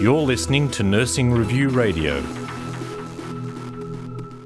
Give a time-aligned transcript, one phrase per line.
[0.00, 2.22] You're listening to Nursing Review Radio.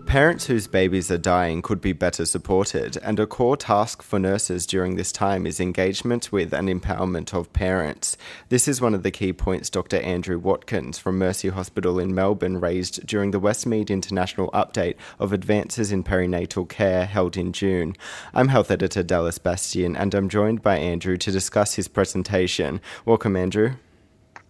[0.06, 4.66] Parents whose babies are dying could be better supported, and a core task for nurses
[4.66, 8.16] during this time is engagement with and empowerment of parents.
[8.48, 9.98] This is one of the key points Dr.
[9.98, 15.92] Andrew Watkins from Mercy Hospital in Melbourne raised during the Westmead International Update of Advances
[15.92, 17.94] in Perinatal Care held in June.
[18.34, 22.80] I'm Health Editor Dallas Bastian, and I'm joined by Andrew to discuss his presentation.
[23.04, 23.74] Welcome, Andrew.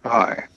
[0.03, 0.47] Hi.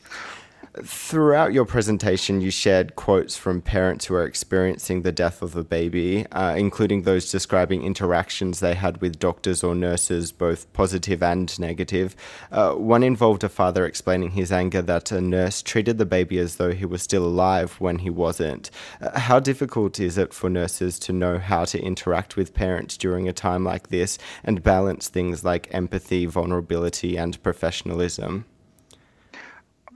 [0.83, 5.63] Throughout your presentation, you shared quotes from parents who are experiencing the death of a
[5.63, 11.57] baby, uh, including those describing interactions they had with doctors or nurses, both positive and
[11.61, 12.17] negative.
[12.51, 16.57] Uh, one involved a father explaining his anger that a nurse treated the baby as
[16.57, 18.71] though he was still alive when he wasn't.
[19.01, 23.29] Uh, how difficult is it for nurses to know how to interact with parents during
[23.29, 28.47] a time like this and balance things like empathy, vulnerability, and professionalism?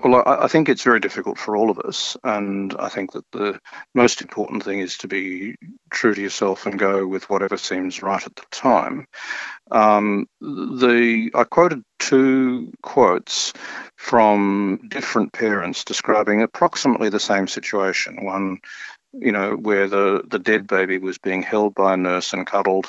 [0.01, 3.59] Well, I, think it's very difficult for all of us, and I think that the
[3.97, 5.57] most important thing is to be
[5.91, 9.07] true to yourself and go with whatever seems right at the time.
[9.73, 13.53] Um, the I quoted two quotes
[13.97, 18.25] from different parents describing approximately the same situation.
[18.25, 18.59] One,
[19.13, 22.87] you know, where the the dead baby was being held by a nurse and cuddled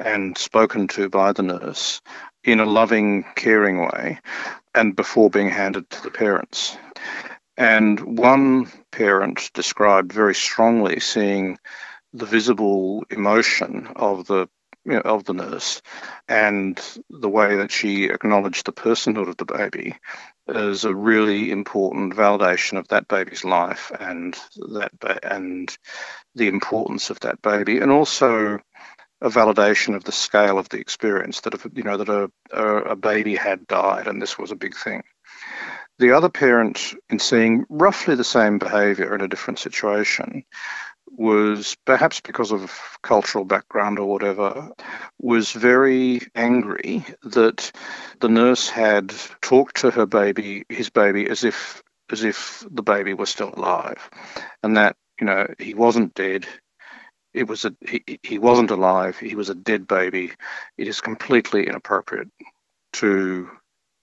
[0.00, 2.00] and spoken to by the nurse
[2.44, 4.18] in a loving, caring way
[4.74, 6.76] and before being handed to the parents.
[7.56, 11.58] And one parent described very strongly seeing
[12.12, 14.48] the visible emotion of the
[14.84, 15.82] you know, of the nurse
[16.26, 19.94] and the way that she acknowledged the personhood of the baby
[20.48, 24.38] as a really important validation of that baby's life and
[24.72, 25.76] that ba- and
[26.34, 28.58] the importance of that baby and also
[29.20, 32.96] a validation of the scale of the experience that if, you know that a, a,
[32.96, 35.02] baby had died and this was a big thing.
[35.98, 40.44] The other parent, in seeing roughly the same behaviour in a different situation,
[41.10, 44.70] was perhaps because of cultural background or whatever,
[45.18, 47.72] was very angry that
[48.20, 53.14] the nurse had talked to her baby, his baby, as if as if the baby
[53.14, 54.10] was still alive,
[54.62, 56.46] and that you know he wasn't dead,
[57.34, 59.18] it was a he, he wasn't alive.
[59.18, 60.32] He was a dead baby.
[60.76, 62.28] It is completely inappropriate
[62.94, 63.50] to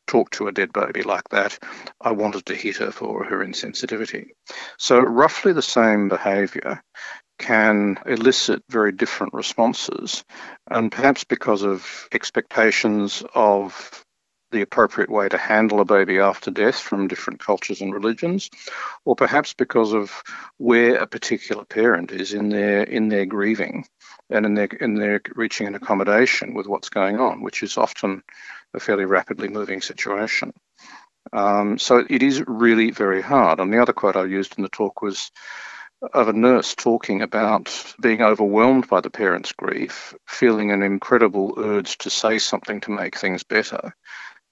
[0.07, 1.59] talk to a dead baby like that.
[1.99, 4.29] I wanted to hit her for her insensitivity.
[4.77, 6.81] So roughly the same behavior
[7.39, 10.23] can elicit very different responses
[10.69, 14.05] and perhaps because of expectations of
[14.52, 18.50] the appropriate way to handle a baby after death from different cultures and religions,
[19.06, 20.24] or perhaps because of
[20.58, 23.85] where a particular parent is in their in their grieving
[24.30, 28.24] and in their in their reaching an accommodation with what's going on, which is often
[28.74, 30.53] a fairly rapidly moving situation.
[31.34, 33.59] Um, so it is really very hard.
[33.59, 35.31] And the other quote I used in the talk was
[36.14, 41.97] of a nurse talking about being overwhelmed by the parent's grief, feeling an incredible urge
[42.00, 43.96] to say something to make things better,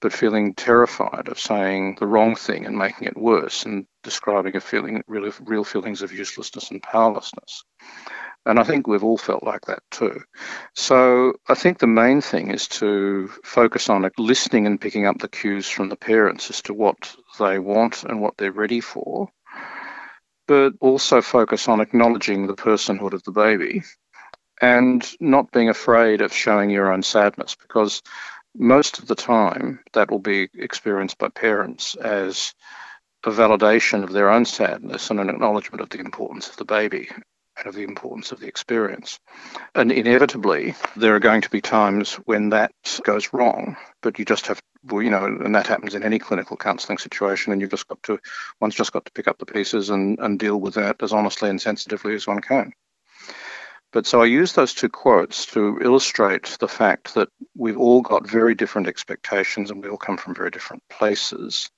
[0.06, 4.60] but feeling terrified of saying the wrong thing and making it worse and describing a
[4.60, 7.64] feeling, real, real feelings of uselessness and powerlessness.
[8.44, 10.20] And I think we've all felt like that too.
[10.76, 15.26] So I think the main thing is to focus on listening and picking up the
[15.26, 19.28] cues from the parents as to what they want and what they're ready for,
[20.46, 23.82] but also focus on acknowledging the personhood of the baby
[24.62, 28.02] and not being afraid of showing your own sadness because
[28.58, 32.54] most of the time that will be experienced by parents as
[33.24, 37.08] a validation of their own sadness and an acknowledgement of the importance of the baby
[37.58, 39.18] and of the importance of the experience.
[39.74, 42.72] And inevitably, there are going to be times when that
[43.02, 46.56] goes wrong, but you just have, well, you know, and that happens in any clinical
[46.56, 48.18] counselling situation, and you've just got to,
[48.60, 51.48] one's just got to pick up the pieces and, and deal with that as honestly
[51.48, 52.72] and sensitively as one can.
[53.92, 58.28] But so I use those two quotes to illustrate the fact that we've all got
[58.28, 61.70] very different expectations and we all come from very different places.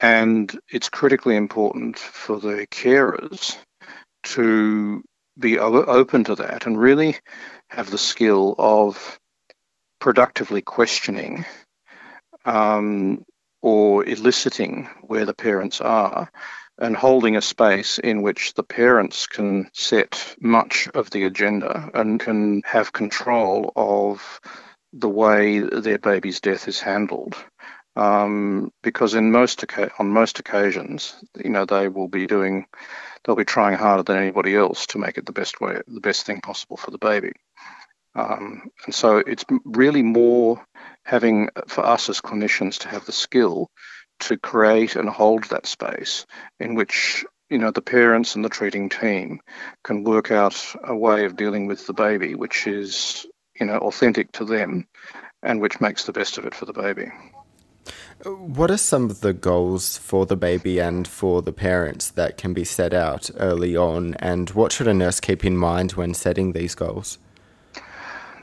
[0.00, 3.56] And it's critically important for the carers
[4.24, 5.02] to
[5.38, 7.16] be open to that and really
[7.68, 9.18] have the skill of
[10.00, 11.44] productively questioning
[12.44, 13.24] um,
[13.60, 16.30] or eliciting where the parents are
[16.78, 22.20] and holding a space in which the parents can set much of the agenda and
[22.20, 24.40] can have control of
[24.92, 27.34] the way their baby's death is handled.
[27.96, 29.64] Um, because in most
[29.98, 32.66] on most occasions, you know, they will be doing,
[33.24, 36.26] they'll be trying harder than anybody else to make it the best way, the best
[36.26, 37.32] thing possible for the baby.
[38.14, 40.62] Um, and so it's really more
[41.04, 43.70] having for us as clinicians to have the skill
[44.20, 46.26] to create and hold that space
[46.60, 49.40] in which you know the parents and the treating team
[49.84, 53.26] can work out a way of dealing with the baby which is
[53.58, 54.86] you know authentic to them
[55.42, 57.10] and which makes the best of it for the baby.
[58.24, 62.54] What are some of the goals for the baby and for the parents that can
[62.54, 66.52] be set out early on, and what should a nurse keep in mind when setting
[66.52, 67.18] these goals?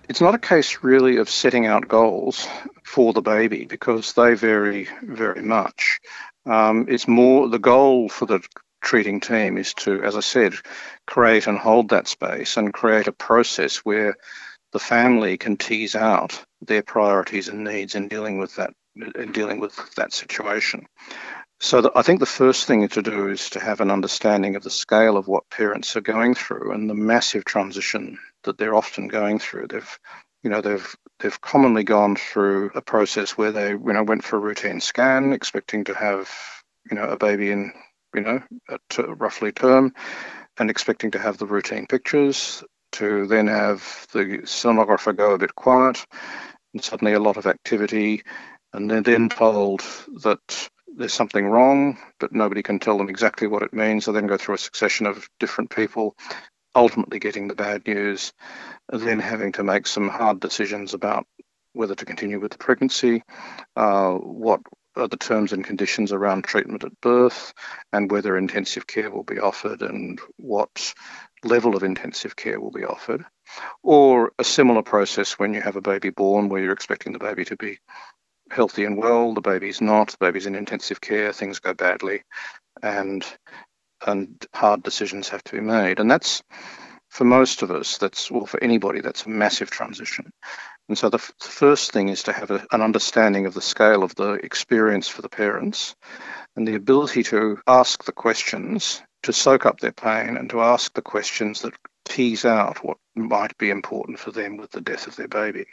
[0.10, 2.48] It's not a case really of setting out goals
[2.84, 6.00] for the baby because they vary very much.
[6.46, 8.42] Um, it's more the goal for the
[8.82, 10.56] treating team is to, as I said,
[11.08, 14.16] create and hold that space and create a process where
[14.74, 19.60] the family can tease out their priorities and needs in dealing with that in dealing
[19.60, 20.86] with that situation.
[21.60, 24.64] So the, I think the first thing to do is to have an understanding of
[24.64, 29.08] the scale of what parents are going through and the massive transition that they're often
[29.08, 29.68] going through.
[29.68, 30.00] They've
[30.44, 34.38] you know they've they've commonly gone through a process where they you know went for
[34.38, 36.30] a routine scan expecting to have
[36.90, 37.72] you know a baby in
[38.14, 38.82] you know at
[39.20, 39.94] roughly term
[40.60, 45.56] and expecting to have the routine pictures to then have the sonographer go a bit
[45.56, 46.06] quiet
[46.74, 48.22] and suddenly a lot of activity
[48.74, 49.82] and they're then told
[50.24, 54.06] that there's something wrong, but nobody can tell them exactly what it means.
[54.06, 56.16] They then go through a succession of different people,
[56.76, 58.34] ultimately getting the bad news,
[58.90, 61.26] then having to make some hard decisions about
[61.74, 63.24] whether to continue with the pregnancy,
[63.76, 64.62] uh, what
[64.96, 67.54] are the terms and conditions around treatment at birth,
[67.92, 70.94] and whether intensive care will be offered, and what
[71.44, 73.26] level of intensive care will be offered.
[73.82, 77.44] Or a similar process when you have a baby born where you're expecting the baby
[77.46, 77.80] to be
[78.52, 82.24] healthy and well, the baby's not, the baby's in intensive care, things go badly,
[82.82, 83.26] and
[84.06, 86.00] and hard decisions have to be made.
[86.00, 86.44] And that's
[87.10, 90.32] for most of us, that's well for anybody, that's a massive transition.
[90.90, 94.04] And so the, f- first thing is to have a, an understanding of the scale
[94.04, 95.96] of the experience for the parents
[96.56, 100.94] and the ability to ask the questions, to soak up their pain, and to ask
[100.94, 101.74] the questions that
[102.06, 105.66] tease out what might be important for them with the death of their baby.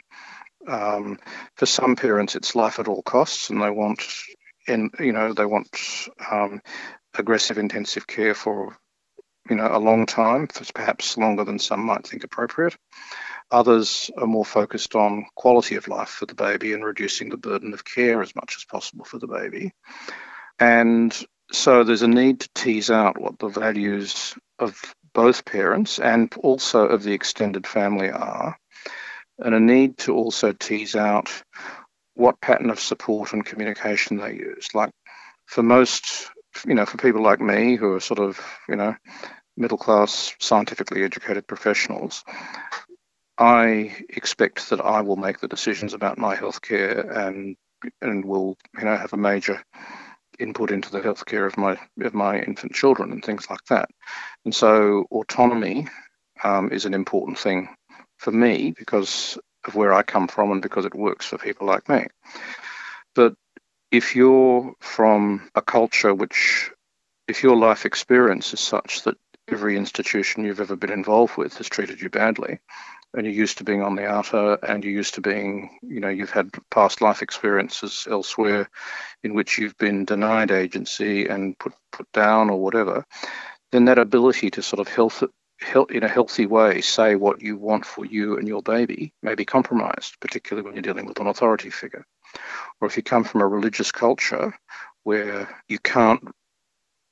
[0.67, 1.17] Um,
[1.55, 4.05] for some parents, it's life at all costs, and they want,
[4.67, 5.69] and you know, they want
[6.31, 6.61] um,
[7.17, 8.77] aggressive intensive care for,
[9.49, 12.75] you know, a long time, perhaps longer than some might think appropriate.
[13.51, 17.73] Others are more focused on quality of life for the baby and reducing the burden
[17.73, 19.73] of care as much as possible for the baby.
[20.59, 21.17] And
[21.51, 24.79] so there's a need to tease out what the values of
[25.13, 28.57] both parents and also of the extended family are
[29.39, 31.29] and a need to also tease out
[32.13, 34.69] what pattern of support and communication they use.
[34.73, 34.91] Like
[35.45, 36.29] for most,
[36.65, 38.95] you know, for people like me who are sort of, you know,
[39.57, 42.23] middle class, scientifically educated professionals,
[43.37, 47.55] I expect that I will make the decisions about my healthcare and
[48.01, 49.63] and will, you know, have a major
[50.39, 53.89] input into the healthcare of my of my infant children and things like that.
[54.45, 55.87] And so autonomy
[56.43, 57.69] um, is an important thing
[58.17, 61.87] for me because of where I come from and because it works for people like
[61.87, 62.05] me.
[63.91, 66.71] If you're from a culture which,
[67.27, 69.17] if your life experience is such that
[69.49, 72.59] every institution you've ever been involved with has treated you badly,
[73.13, 76.07] and you're used to being on the outer and you're used to being, you know,
[76.07, 78.69] you've had past life experiences elsewhere
[79.23, 83.05] in which you've been denied agency and put, put down or whatever,
[83.73, 85.23] then that ability to sort of health,
[85.89, 89.45] in a healthy way say what you want for you and your baby may be
[89.45, 92.05] compromised, particularly when you're dealing with an authority figure.
[92.79, 94.53] Or if you come from a religious culture
[95.03, 96.23] where you can't,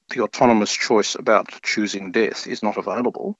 [0.09, 3.37] the autonomous choice about choosing death is not available,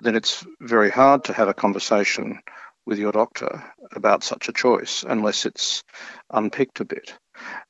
[0.00, 2.40] then it's very hard to have a conversation
[2.84, 3.62] with your doctor
[3.92, 5.84] about such a choice unless it's
[6.30, 7.14] unpicked a bit.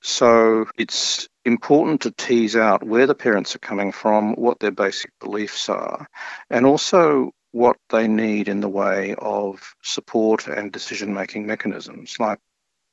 [0.00, 5.10] So it's important to tease out where the parents are coming from, what their basic
[5.18, 6.06] beliefs are,
[6.48, 12.16] and also what they need in the way of support and decision making mechanisms.
[12.20, 12.38] Like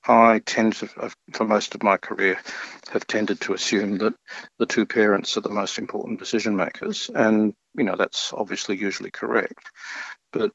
[0.07, 2.39] I tend to, uh, for most of my career,
[2.91, 4.13] have tended to assume that
[4.59, 7.09] the two parents are the most important decision makers.
[7.13, 9.71] And, you know, that's obviously usually correct.
[10.31, 10.51] But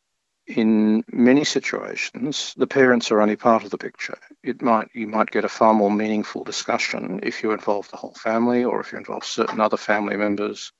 [0.56, 4.18] in many situations, the parents are only part of the picture.
[4.42, 8.14] It might you might get a far more meaningful discussion if you involve the whole
[8.14, 10.72] family, or if you involve certain other family members,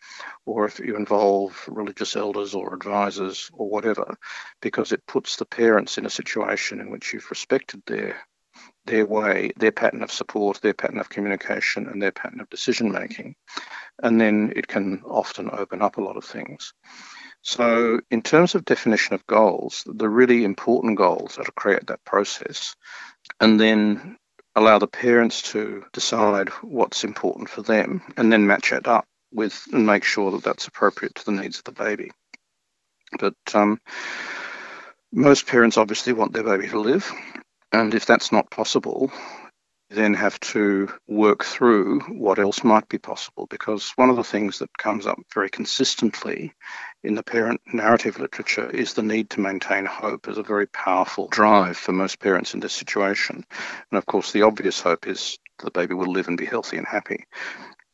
[0.44, 4.16] or if you involve religious elders or advisors or whatever,
[4.60, 8.16] because it puts the parents in a situation in which you've respected their
[8.86, 12.90] their way, their pattern of support, their pattern of communication, and their pattern of decision
[12.90, 13.36] making,
[14.02, 16.74] and then it can often open up a lot of things.
[17.42, 22.04] So, in terms of definition of goals, the really important goals are to create that
[22.04, 22.76] process
[23.40, 24.18] and then
[24.54, 29.66] allow the parents to decide what's important for them and then match it up with
[29.73, 32.11] and make sure that that's appropriate to the needs of the baby.
[33.18, 33.80] But um,
[35.12, 37.11] most parents obviously want their baby to live,
[37.73, 39.11] and if that's not possible,
[39.90, 43.47] then have to work through what else might be possible.
[43.50, 46.54] Because one of the things that comes up very consistently
[47.02, 51.26] in the parent narrative literature is the need to maintain hope as a very powerful
[51.28, 53.44] drive for most parents in this situation.
[53.90, 56.87] And of course, the obvious hope is the baby will live and be healthy and
[56.87, 57.26] happy.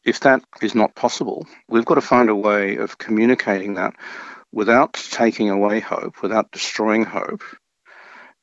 [0.04, 3.94] If that is not possible, we've got to find a way of communicating that
[4.52, 7.42] without taking away hope, without destroying hope,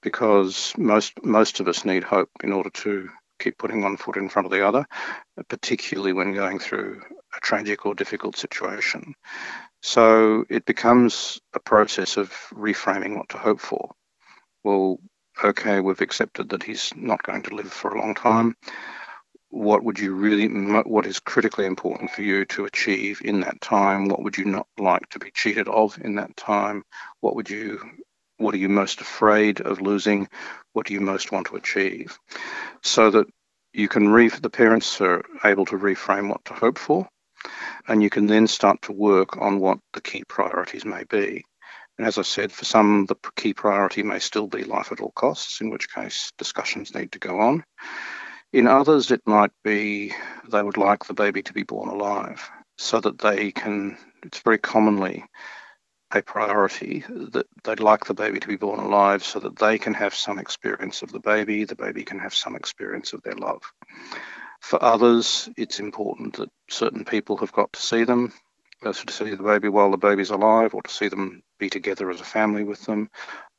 [0.02, 4.30] because most most of us need hope in order to keep putting one foot in
[4.30, 4.86] front of the other,
[5.50, 7.02] particularly when going through
[7.36, 9.16] a tragic or difficult situation.
[9.82, 13.92] So it becomes a process of reframing what to hope for.
[14.64, 15.00] Well,
[15.44, 18.56] okay, we've accepted that he's not going to live for a long time.
[19.50, 24.08] What would you really, what is critically important for you to achieve in that time?
[24.08, 26.84] What would you not like to be cheated of in that time?
[27.20, 27.80] What would you
[28.38, 30.28] what are you most afraid of losing?
[30.74, 32.18] What do you most want to achieve?
[32.82, 33.28] So that
[33.74, 37.08] you can re- the parents are able to reframe what to hope for,
[37.88, 41.44] and you can then start to work on what the key priorities may be.
[41.98, 45.12] And as I said, for some, the key priority may still be life at all
[45.12, 47.64] costs, in which case discussions need to go on.
[48.52, 50.14] In others, it might be
[50.50, 54.58] they would like the baby to be born alive so that they can, it's very
[54.58, 55.24] commonly
[56.16, 59.94] a priority that they'd like the baby to be born alive so that they can
[59.94, 63.62] have some experience of the baby, the baby can have some experience of their love.
[64.62, 68.32] For others, it's important that certain people have got to see them,
[68.84, 72.10] uh, to see the baby while the baby's alive, or to see them be together
[72.10, 73.10] as a family with them.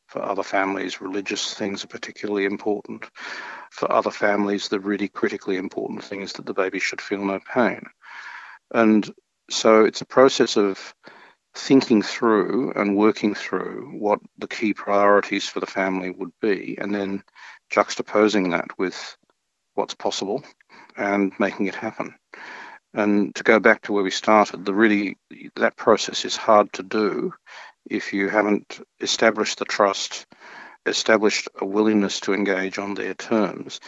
[0.08, 3.04] For other families, religious things are particularly important.
[3.70, 7.40] For other families, the really critically important thing is that the baby should feel no
[7.52, 7.84] pain.
[8.72, 9.10] And
[9.50, 10.94] so it's a process of
[11.54, 16.94] thinking through and working through what the key priorities for the family would be, and
[16.94, 17.22] then
[17.70, 19.16] juxtaposing that with
[19.74, 20.42] what's possible
[20.96, 22.14] and making it happen.
[22.92, 25.16] And to go back to where we started, the really
[25.56, 27.32] that process is hard to do
[27.88, 30.26] if you haven't established the trust,
[30.86, 33.80] established a willingness to engage on their terms,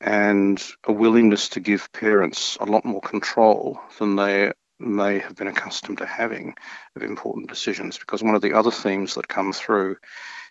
[0.00, 5.46] and a willingness to give parents a lot more control than they may have been
[5.46, 6.54] accustomed to having
[6.96, 7.98] of important decisions.
[7.98, 9.96] Because one of the other themes that come through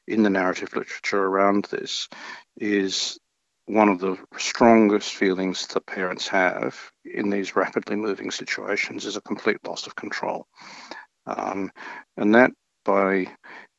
[0.08, 2.08] in the narrative literature around this
[2.58, 3.20] is
[3.66, 9.22] one of the strongest feelings that parents have in these rapidly moving situations is a
[9.22, 10.48] complete loss of control.
[11.28, 11.72] Um,
[12.18, 12.52] and that
[12.84, 13.28] by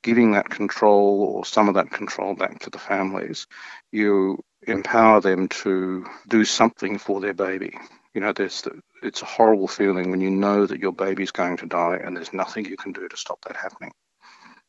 [0.03, 3.47] giving that control or some of that control back to the families,
[3.91, 7.77] you empower them to do something for their baby.
[8.15, 11.59] You know, there's the, it's a horrible feeling when you know that your baby's going
[11.59, 13.93] to die and there's nothing you can do to stop that happening.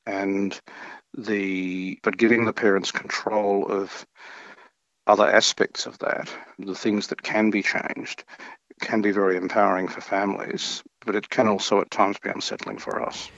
[0.05, 0.59] And
[1.17, 4.05] the but giving the parents control of
[5.07, 6.29] other aspects of that,
[6.59, 8.23] the things that can be changed,
[8.79, 13.01] can be very empowering for families, but it can also at times be unsettling for
[13.01, 13.29] us.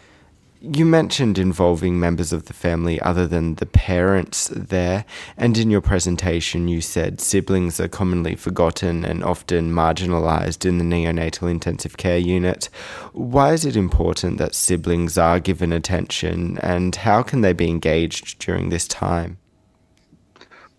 [0.65, 5.03] You mentioned involving members of the family other than the parents there,
[5.35, 10.85] and in your presentation, you said siblings are commonly forgotten and often marginalised in the
[10.85, 12.69] neonatal intensive care unit.
[13.11, 18.39] Why is it important that siblings are given attention, and how can they be engaged
[18.39, 19.39] during this time?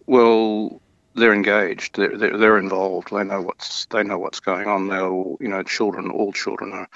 [0.07, 0.81] Well,
[1.15, 1.97] they're engaged.
[1.97, 3.11] They're, they're, they're involved.
[3.11, 4.89] They know what's they know what's going on.
[4.89, 6.11] They're you know children.
[6.11, 6.89] All children are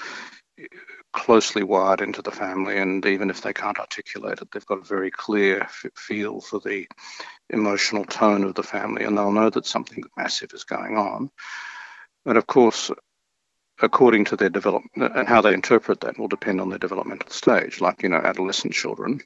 [1.13, 4.85] closely wired into the family, and even if they can't articulate it, they've got a
[4.85, 6.87] very clear f- feel for the
[7.51, 11.31] emotional tone of the family, and they'll know that something massive is going on.
[12.27, 12.91] And of course,
[13.81, 17.81] according to their development and how they interpret that will depend on their developmental stage.
[17.81, 19.21] Like you know, adolescent children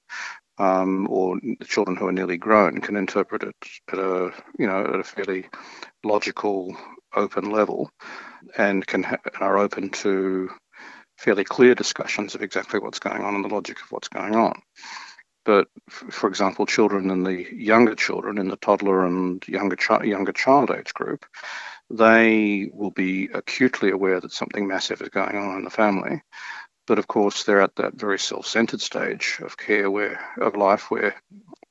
[0.59, 3.57] um, or children who are nearly grown can interpret it
[3.93, 5.49] at a you know at a fairly
[6.05, 6.77] logical,
[7.15, 7.91] open level,
[8.57, 10.51] and can ha- are open to
[11.23, 14.61] fairly clear discussions of exactly what's going on and the logic of what's going on.
[15.45, 20.33] But for example, children in the younger children in the toddler and younger chi- younger
[20.33, 21.25] child age group,
[21.91, 26.23] they will be acutely aware that something massive is going on in the family.
[26.87, 31.15] But of course, they're at that very self-centered stage of care where of life where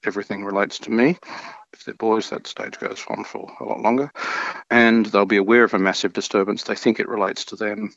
[0.05, 1.17] everything relates to me.
[1.73, 4.11] If they're boys, that stage goes on for a lot longer.
[4.69, 6.63] And they'll be aware of a massive disturbance.
[6.63, 7.93] They think it relates to them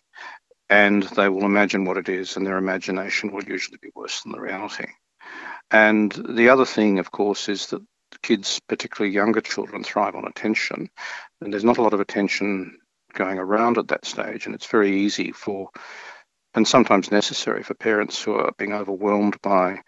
[0.71, 4.33] and they will imagine what it is, and their imagination will usually be worse than
[4.33, 4.87] the reality.
[5.71, 7.83] And the other thing, of course, is that
[8.23, 10.88] kids, particularly younger children, thrive on attention,
[11.40, 12.78] and there's not a lot of attention
[13.12, 15.71] going around at that stage, and it's very easy for
[16.54, 19.80] and sometimes necessary for parents who are being overwhelmed by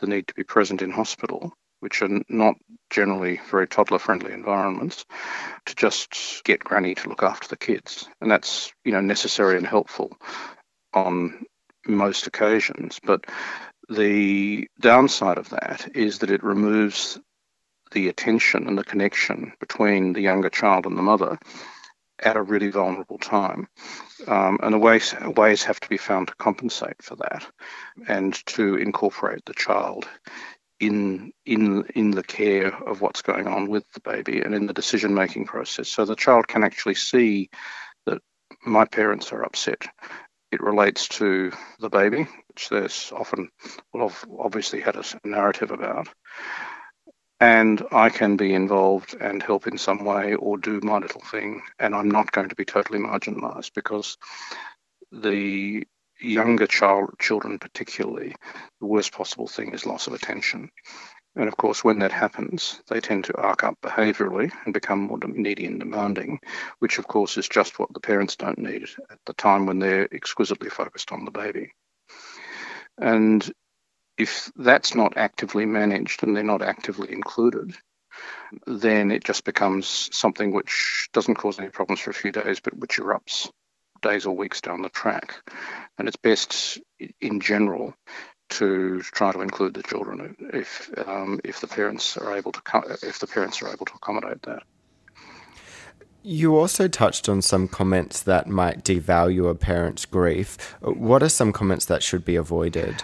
[0.00, 2.56] the need to be present in hospital, which are not
[2.94, 5.04] generally very toddler friendly environments,
[5.66, 8.08] to just get granny to look after the kids.
[8.20, 10.16] And that's, you know, necessary and helpful
[10.92, 11.44] on
[11.86, 13.00] most occasions.
[13.02, 13.24] But
[13.88, 17.18] the downside of that is that it removes
[17.90, 21.38] the attention and the connection between the younger child and the mother
[22.20, 23.66] at a really vulnerable time.
[24.28, 27.46] Um, and the ways, ways have to be found to compensate for that
[28.06, 30.08] and to incorporate the child
[30.86, 34.72] in in in the care of what's going on with the baby and in the
[34.72, 35.88] decision making process.
[35.88, 37.50] So the child can actually see
[38.06, 38.20] that
[38.64, 39.86] my parents are upset.
[40.52, 43.50] It relates to the baby which there's often
[43.92, 46.08] well obviously had a narrative about.
[47.40, 51.62] And I can be involved and help in some way or do my little thing,
[51.78, 54.16] and I'm not going to be totally marginalised because
[55.10, 55.84] the
[56.24, 58.34] younger child children particularly
[58.80, 60.70] the worst possible thing is loss of attention.
[61.36, 65.18] And of course when that happens they tend to arc up behaviourally and become more
[65.26, 66.40] needy and demanding
[66.78, 70.08] which of course is just what the parents don't need at the time when they're
[70.12, 71.72] exquisitely focused on the baby.
[72.98, 73.52] And
[74.16, 77.74] if that's not actively managed and they're not actively included,
[78.66, 82.76] then it just becomes something which doesn't cause any problems for a few days, but
[82.76, 83.50] which erupts
[84.04, 85.34] days or weeks down the track.
[85.98, 86.78] And it's best,
[87.20, 87.94] in general,
[88.50, 92.60] to try to include the children if um, if the parents are able to
[93.02, 94.62] if the parents are able to accommodate that.
[96.22, 100.74] You also touched on some comments that might devalue a parent's grief.
[100.80, 103.02] What are some comments that should be avoided?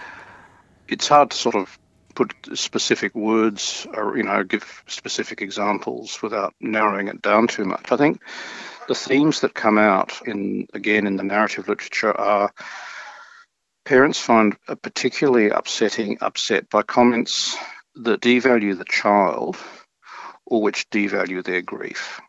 [0.91, 1.79] it's hard to sort of
[2.13, 7.91] put specific words or you know give specific examples without narrowing it down too much.
[7.91, 8.21] I think
[8.91, 12.51] the themes that come out in again in the narrative literature are
[13.85, 17.55] parents find a particularly upsetting upset by comments
[17.95, 19.55] that devalue the child
[20.45, 22.19] or which devalue their grief.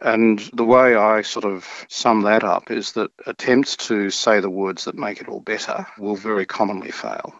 [0.00, 4.50] And the way I sort of sum that up is that attempts to say the
[4.50, 7.32] words that make it all better will very commonly fail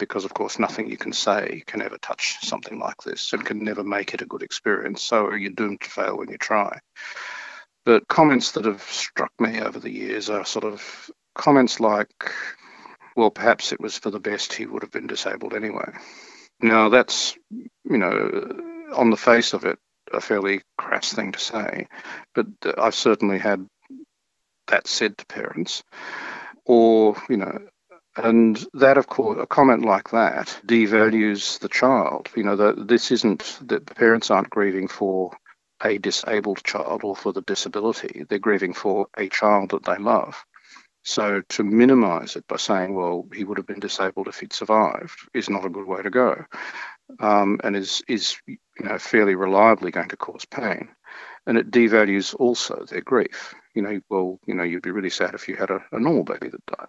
[0.00, 3.62] because, of course, nothing you can say can ever touch something like this and can
[3.62, 5.00] never make it a good experience.
[5.00, 6.80] So you're doomed to fail when you try.
[7.84, 12.32] But comments that have struck me over the years are sort of comments like,
[13.16, 15.92] well, perhaps it was for the best he would have been disabled anyway.
[16.60, 19.78] Now, that's, you know, on the face of it,
[20.12, 21.86] a fairly crass thing to say,
[22.34, 22.46] but
[22.78, 23.66] I've certainly had
[24.68, 25.82] that said to parents.
[26.64, 27.58] Or, you know,
[28.16, 32.30] and that, of course, a comment like that devalues the child.
[32.36, 35.36] You know, that this isn't that the parents aren't grieving for
[35.84, 38.24] a disabled child or for the disability.
[38.28, 40.44] They're grieving for a child that they love.
[41.02, 45.18] So to minimize it by saying, well, he would have been disabled if he'd survived
[45.34, 46.44] is not a good way to go.
[47.20, 50.88] Um, and is, is, you know, fairly reliably going to cause pain.
[51.46, 53.54] And it devalues also their grief.
[53.74, 56.24] You know, well, you know, you'd be really sad if you had a, a normal
[56.24, 56.88] baby that died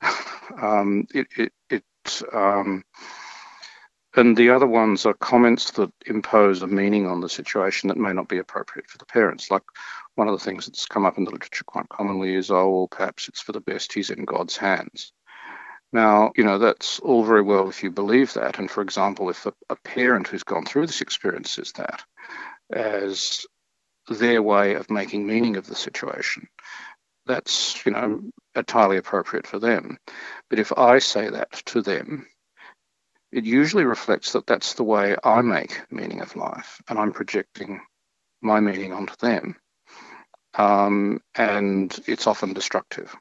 [0.60, 2.82] um, it, it, it um,
[4.16, 8.12] and the other ones are comments that impose a meaning on the situation that may
[8.12, 9.50] not be appropriate for the parents.
[9.50, 9.62] Like
[10.16, 12.88] one of the things that's come up in the literature quite commonly is, oh, well,
[12.88, 15.12] perhaps it's for the best, he's in God's hands.
[15.92, 18.58] Now, you know, that's all very well if you believe that.
[18.58, 22.02] And for example, if a, a parent who's gone through this experience is that
[22.72, 23.46] as
[24.08, 26.48] their way of making meaning of the situation,
[27.26, 28.20] that's you know
[28.54, 29.98] entirely appropriate for them.
[30.48, 32.26] But if I say that to them,
[33.32, 37.80] it usually reflects that that's the way I make meaning of life, and I'm projecting
[38.42, 39.56] my meaning onto them.
[40.54, 43.14] Um, and it's often destructive.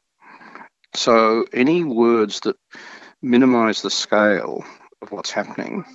[0.95, 2.55] So any words that
[3.21, 4.65] minimize the scale
[5.01, 5.85] of what's happening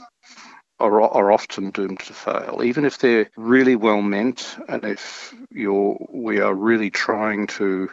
[0.78, 5.96] are, are often doomed to fail, even if they're really well meant and if you're
[6.10, 7.90] we are really trying to,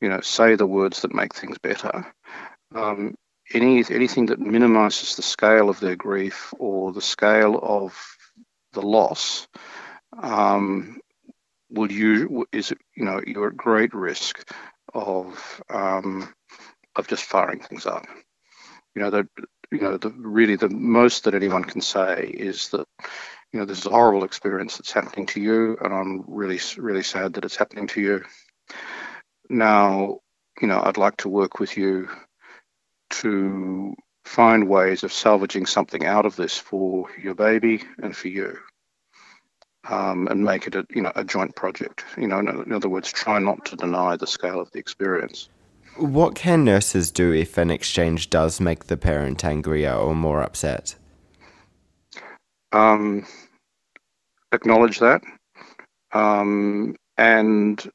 [0.00, 2.06] you know, say the words that make things better.
[2.74, 3.14] Um,
[3.54, 7.96] any anything that minimises the scale of their grief or the scale of
[8.72, 9.46] the loss
[10.22, 11.00] um,
[11.70, 14.48] will you is you know you're at great risk
[14.94, 16.32] of um,
[16.96, 18.06] of just firing things up.
[18.94, 19.28] You know, that
[19.70, 22.86] you know, the, really the most that anyone can say is that,
[23.52, 27.02] you know, this is a horrible experience that's happening to you, and I'm really, really
[27.02, 28.24] sad that it's happening to you.
[29.48, 30.20] Now,
[30.60, 32.08] you know, I'd like to work with you
[33.10, 38.58] to find ways of salvaging something out of this for your baby and for you.
[39.88, 42.04] Um, and make it a you know a joint project.
[42.18, 45.48] You know, in, in other words, try not to deny the scale of the experience.
[45.96, 50.96] What can nurses do if an exchange does make the parent angrier or more upset?
[52.72, 53.24] Um,
[54.52, 55.22] acknowledge that
[56.12, 57.90] um, and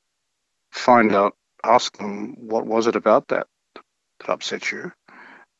[0.71, 3.47] find out, ask them what was it about that
[4.19, 4.91] that upset you,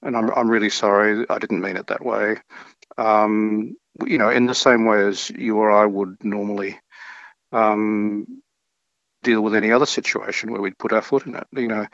[0.02, 2.38] and I'm I'm really sorry, I didn't mean it that way.
[2.98, 6.80] Um, you know, in the same way as you or I would normally
[7.52, 8.42] um,
[9.24, 11.48] deal with any other situation where we'd put our foot in it.
[11.52, 11.88] You know,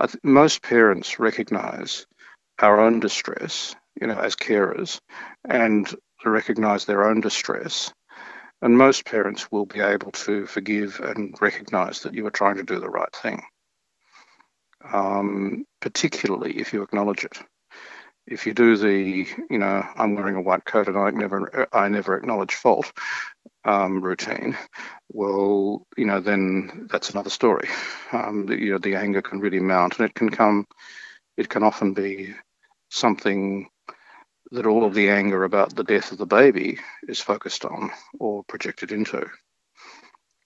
[0.00, 2.06] th- most parents recognise
[2.58, 5.00] our own distress, you know, as carers,
[5.44, 5.92] and
[6.24, 7.92] recognise their own distress.
[8.62, 12.62] And most parents will be able to forgive and recognise that you are trying to
[12.62, 13.42] do the right thing,
[14.90, 17.38] um, particularly if you acknowledge it
[18.26, 21.88] if you do the, you know, I'm wearing a white coat and I never, I
[21.88, 22.92] never acknowledge fault
[23.64, 24.56] um, routine,
[25.10, 27.68] well, you know, then that's another story.
[28.12, 30.66] Um, you know, the anger can really mount, and it can come,
[31.36, 32.34] it can often be
[32.90, 33.68] something
[34.52, 38.44] that all of the anger about the death of the baby is focused on or
[38.44, 39.26] projected into.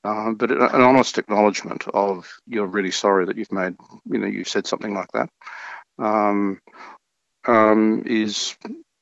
[0.03, 4.45] Uh, but an honest acknowledgement of you're really sorry that you've made, you know, you
[4.45, 5.29] said something like that,
[5.99, 6.59] um,
[7.47, 8.57] um, is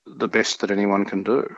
[0.07, 1.55] the best that anyone can do.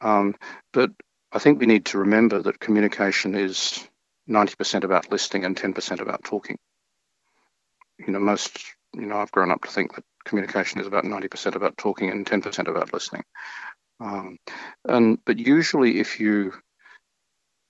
[0.00, 0.34] Um,
[0.72, 0.90] but
[1.32, 3.86] I think we need to remember that communication is
[4.28, 6.58] 90% about listening and 10% about talking.
[7.98, 8.58] You know, most,
[8.94, 12.26] you know, I've grown up to think that communication is about 90% about talking and
[12.26, 13.24] 10% about listening.
[14.00, 14.38] Um,
[14.84, 16.52] and but usually, if you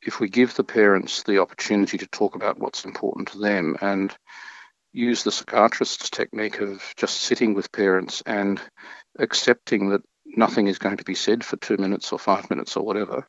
[0.06, 4.16] if we give the parents the opportunity to talk about what's important to them and
[4.92, 8.60] use the psychiatrist's technique of just sitting with parents and
[9.18, 12.84] accepting that nothing is going to be said for two minutes or five minutes or
[12.84, 13.26] whatever,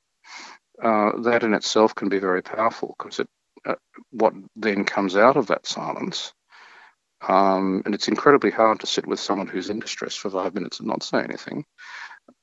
[0.81, 3.19] uh, that in itself can be very powerful because
[3.65, 3.75] uh,
[4.11, 6.31] what then comes out of that silence,
[7.27, 10.79] um, and it's incredibly hard to sit with someone who's in distress for five minutes
[10.79, 11.65] and not say anything,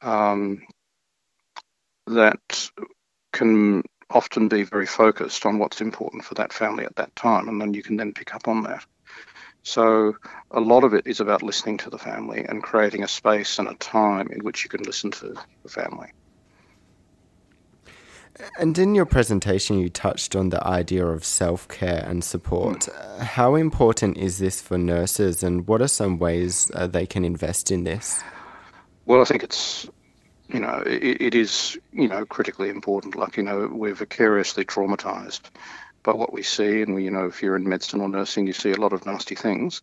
[0.02, 0.60] um,
[2.08, 2.68] that
[3.32, 7.60] can often be very focused on what's important for that family at that time, and
[7.60, 8.84] then you can then pick up on that.
[9.62, 10.14] So
[10.50, 13.66] a lot of it is about listening to the family and creating a space and
[13.66, 16.12] a time in which you can listen to the family.
[18.58, 22.80] And in your presentation, you touched on the idea of self care and support.
[22.80, 23.18] Mm.
[23.20, 27.70] How important is this for nurses, and what are some ways uh, they can invest
[27.70, 28.22] in this?
[29.06, 29.88] Well, I think it's,
[30.48, 33.16] you know, it, it is, you know, critically important.
[33.16, 35.42] Like, you know, we're vicariously traumatized
[36.02, 36.82] by what we see.
[36.82, 39.06] And we, you know, if you're in medicine or nursing, you see a lot of
[39.06, 39.82] nasty things.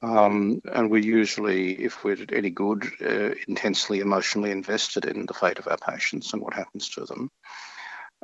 [0.00, 5.58] Um, and we usually, if we're any good, uh, intensely emotionally invested in the fate
[5.58, 7.30] of our patients and what happens to them.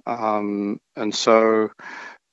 [0.07, 1.71] Um, and so,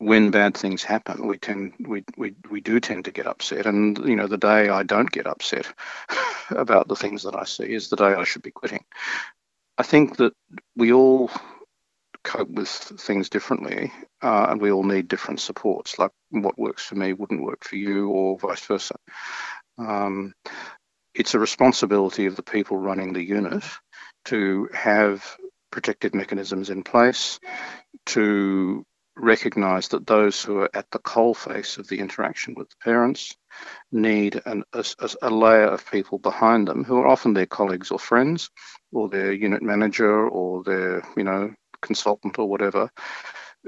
[0.01, 3.67] when bad things happen, we tend we, we we do tend to get upset.
[3.67, 5.67] And you know, the day I don't get upset
[6.49, 8.83] about the things that I see is the day I should be quitting.
[9.77, 10.33] I think that
[10.75, 11.29] we all
[12.23, 15.99] cope with things differently, uh, and we all need different supports.
[15.99, 18.95] Like what works for me wouldn't work for you, or vice versa.
[19.77, 20.33] Um,
[21.13, 23.63] it's a responsibility of the people running the unit
[24.25, 25.37] to have
[25.71, 27.39] protective mechanisms in place
[28.07, 28.83] to
[29.15, 33.35] recognise that those who are at the coalface of the interaction with the parents
[33.91, 34.85] need an, a,
[35.21, 38.49] a, layer of people behind them who are often their colleagues or friends
[38.91, 42.89] or their unit manager or their you know consultant or whatever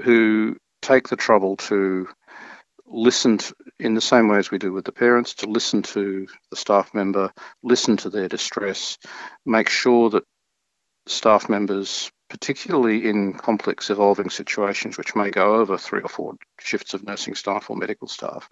[0.02, 2.08] who take the trouble to
[2.86, 6.26] listen to, in the same way as we do with the parents, to listen to
[6.50, 8.98] the staff member, listen to their distress,
[9.46, 10.24] make sure that
[11.06, 16.92] staff members, particularly in complex evolving situations which may go over three or four shifts
[16.92, 18.48] of nursing staff or medical staff,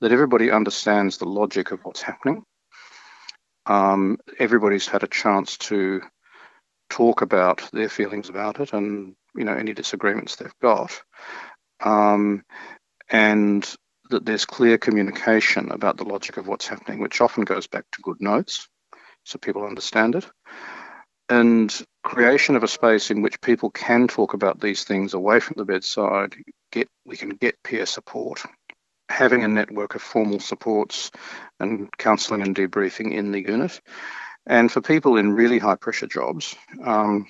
[0.00, 2.44] that everybody understands the logic of what's happening.
[3.66, 6.02] Um, everybody's had a chance to
[6.88, 10.92] talk about their feelings about it and you know any disagreements they've got,
[11.80, 12.44] um,
[13.10, 13.68] and
[14.10, 18.02] that there's clear communication about the logic of what's happening, which often goes back to
[18.02, 18.68] good notes,
[19.24, 20.26] so people understand it,
[21.28, 25.54] and creation of a space in which people can talk about these things away from
[25.58, 26.34] the bedside.
[26.70, 28.42] Get we can get peer support.
[29.08, 31.10] Having a network of formal supports
[31.60, 33.80] and counselling and debriefing in the unit
[34.46, 37.26] and for people in really high pressure jobs um,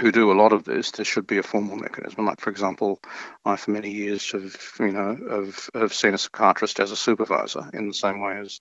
[0.00, 2.24] who do a lot of this, there should be a formal mechanism.
[2.24, 3.00] Like, for example,
[3.44, 7.68] I for many years have, you know, have, have seen a psychiatrist as a supervisor
[7.72, 8.60] in the same way as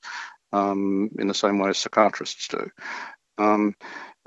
[0.51, 2.69] um, in the same way as psychiatrists do.
[3.37, 3.75] Um,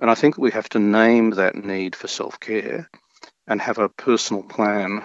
[0.01, 2.91] and I think we have to name that need for self care
[3.47, 5.03] and have a personal plan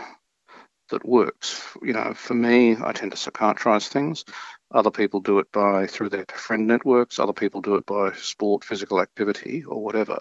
[0.89, 1.61] that works.
[1.81, 4.25] You know, for me, I tend to psychiatrize things.
[4.69, 7.19] Other people do it by through their friend networks.
[7.19, 10.19] Other people do it by sport, physical activity, or whatever.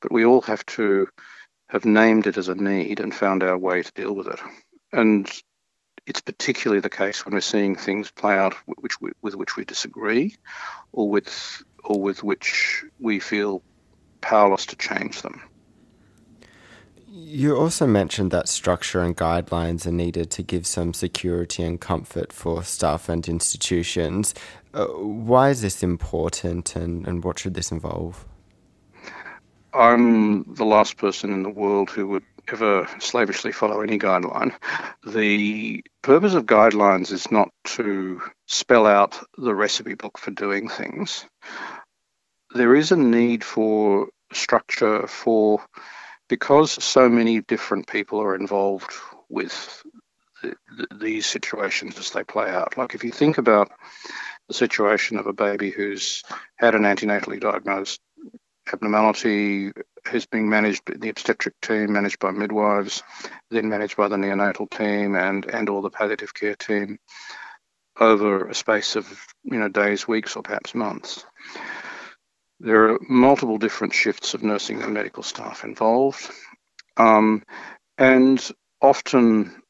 [0.00, 1.08] But we all have to
[1.68, 4.40] have named it as a need and found our way to deal with it.
[4.92, 5.30] And
[6.06, 9.64] it's particularly the case when we're seeing things play out which we, with which we
[9.64, 10.36] disagree,
[10.92, 13.62] or with or with which we feel
[14.22, 15.42] powerless to change them.
[17.14, 22.32] You also mentioned that structure and guidelines are needed to give some security and comfort
[22.32, 24.34] for staff and institutions.
[24.72, 28.24] Uh, why is this important and, and what should this involve?
[29.74, 34.54] I'm the last person in the world who would ever slavishly follow any guideline.
[35.06, 41.24] The purpose of guidelines is not to spell out the recipe book for doing things.
[42.54, 45.64] There is a need for structure for
[46.28, 48.90] because so many different people are involved
[49.28, 49.82] with
[50.42, 52.76] the, the, these situations as they play out.
[52.76, 53.70] Like if you think about
[54.48, 56.22] the situation of a baby who's
[56.56, 58.00] had an antenatally diagnosed
[58.72, 59.72] abnormality,
[60.08, 63.02] who's being managed by the obstetric team, managed by midwives,
[63.50, 66.98] then managed by the neonatal team and and or the palliative care team
[67.98, 69.06] over a space of
[69.44, 71.24] you know days, weeks, or perhaps months.
[72.62, 76.30] There are multiple different shifts of nursing and medical staff involved.
[76.96, 77.42] Um,
[77.98, 78.40] and
[78.80, 79.60] often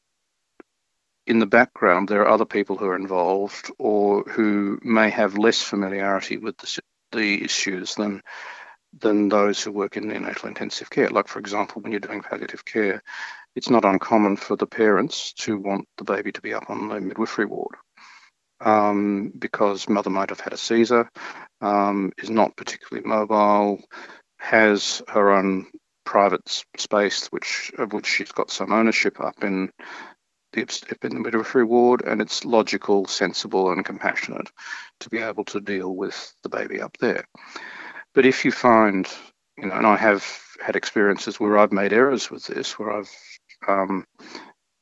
[1.25, 5.59] in the background, there are other people who are involved or who may have less
[5.59, 8.21] familiarity with the, the issues than
[8.99, 11.09] than those who work in neonatal intensive care.
[11.09, 13.01] Like, for example, when you're doing palliative care,
[13.55, 17.01] it's not uncommon for the parents to want the baby to be up on the
[17.01, 17.75] midwifery ward
[18.63, 21.09] um, because mother might have had a Caesar,
[21.61, 23.81] um, is not particularly mobile,
[24.37, 25.67] has her own
[26.05, 29.69] private space, which of which she's got some ownership up in
[30.53, 30.61] the
[31.01, 34.49] in the midwifery ward, and it's logical, sensible, and compassionate
[34.99, 37.25] to be able to deal with the baby up there.
[38.13, 39.07] But if you find,
[39.57, 40.25] you know, and I have
[40.63, 43.11] had experiences where I've made errors with this, where I've
[43.67, 44.05] um,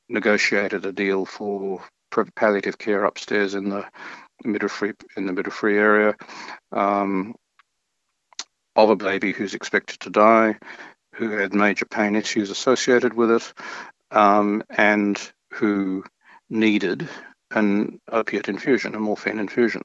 [0.09, 1.81] negotiated a deal for
[2.35, 3.85] palliative care upstairs in the
[4.43, 6.15] midwifery in the midwifery area
[6.71, 7.35] um,
[8.75, 10.57] of a baby who's expected to die,
[11.15, 13.53] who had major pain issues associated with it,
[14.11, 16.03] um, and who
[16.49, 17.07] needed
[17.51, 19.81] an opiate infusion, a morphine infusion.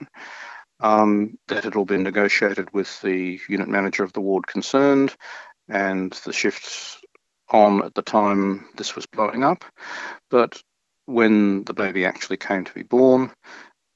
[0.79, 5.17] Um, that had all been negotiated with the unit manager of the ward concerned,
[5.69, 6.99] and the shifts
[7.49, 9.65] on at the time this was blowing up.
[10.31, 10.62] But
[11.07, 13.31] when the baby actually came to be born,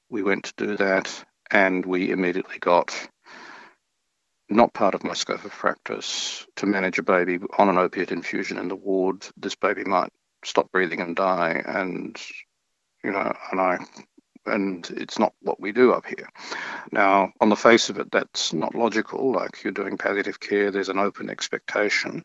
[0.08, 2.94] we went to do that and we immediately got
[4.48, 8.58] not part of my scope of practice to manage a baby on an opiate infusion
[8.58, 9.26] in the ward.
[9.36, 10.10] This baby might
[10.44, 12.20] stop breathing and die, and
[13.04, 13.78] you know, and I,
[14.46, 16.28] and it's not what we do up here.
[16.90, 19.32] Now, on the face of it, that's not logical.
[19.32, 22.24] Like you're doing palliative care, there's an open expectation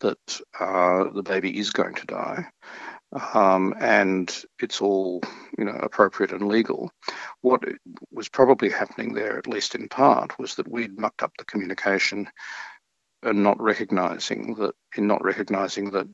[0.00, 2.46] that uh, the baby is going to die
[3.34, 5.22] um, and it's all
[5.58, 6.90] you know appropriate and legal.
[7.40, 7.64] What
[8.12, 12.28] was probably happening there, at least in part, was that we'd mucked up the communication
[13.22, 16.08] and not recognizing that in not recognizing that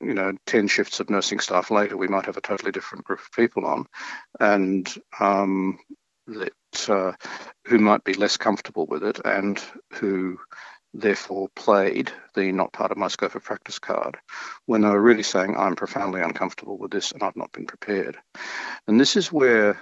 [0.00, 3.20] you know 10 shifts of nursing staff later we might have a totally different group
[3.20, 3.86] of people on
[4.40, 5.78] and um,
[6.26, 6.52] that
[6.88, 7.12] uh,
[7.66, 9.62] who might be less comfortable with it and
[9.94, 10.38] who
[11.00, 14.16] therefore played the not part of my scope of practice card
[14.66, 18.16] when they were really saying, I'm profoundly uncomfortable with this and I've not been prepared.
[18.86, 19.78] And this is where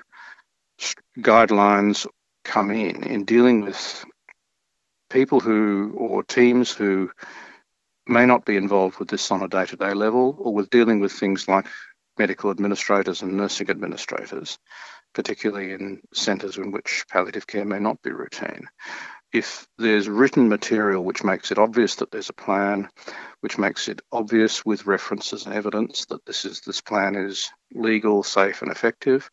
[1.19, 2.07] guidelines
[2.45, 4.05] come in, in dealing with
[5.11, 7.11] people who, or teams who
[8.07, 11.01] may not be involved with this on a day to day level, or with dealing
[11.01, 11.67] with things like
[12.19, 14.59] medical administrators and nursing administrators,
[15.15, 18.67] particularly in centres in which palliative care may not be routine
[19.35, 22.89] if there's written material which makes it obvious that there's a plan,
[23.41, 28.23] which makes it obvious with references and evidence that this is this plan is legal,
[28.23, 29.29] safe, and effective,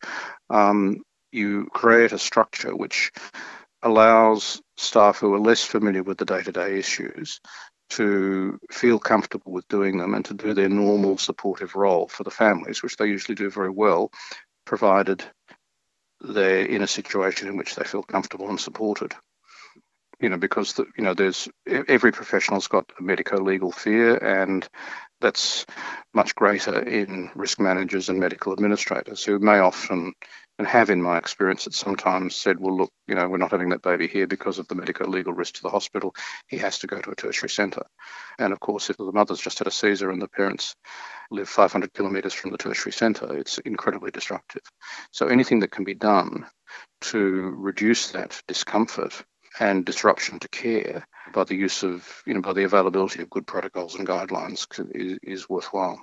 [0.50, 3.12] um, you create a structure which
[3.82, 7.40] allows staff who are less familiar with the day-to-day issues
[7.90, 12.30] to feel comfortable with doing them and to do their normal supportive role for the
[12.30, 14.10] families, which they usually do very well,
[14.64, 15.22] provided
[16.20, 19.14] they're in a situation in which they feel comfortable and supported
[20.22, 24.66] you know, because the, you know, there's every professional's got a medico-legal fear, and
[25.20, 25.66] that's
[26.14, 30.12] much greater in risk managers and medical administrators who may often
[30.58, 33.70] and have in my experience at sometimes said, well, look, you know, we're not having
[33.70, 36.14] that baby here because of the medico-legal risk to the hospital.
[36.46, 37.86] He has to go to a tertiary centre.
[38.38, 40.76] And of course, if the mother's just had a Caesar and the parents
[41.30, 44.62] live 500 kilometres from the tertiary centre, it's incredibly disruptive.
[45.10, 46.46] So anything that can be done
[47.00, 47.18] to
[47.56, 49.24] reduce that discomfort
[49.60, 53.46] and disruption to care by the use of, you know, by the availability of good
[53.46, 56.00] protocols and guidelines is, is worthwhile.